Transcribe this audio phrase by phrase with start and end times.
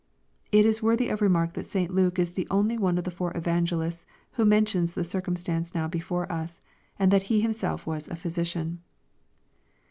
[0.51, 3.37] It is worthy of remark that St Luke is the only one of the four
[3.37, 6.59] evangelists who mentions the circumstance now before us,
[6.97, 8.81] and that he was himself a physician.